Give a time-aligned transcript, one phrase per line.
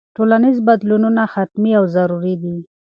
[0.15, 2.57] ټولنیز بدلونونه حتمي او ضروري دي.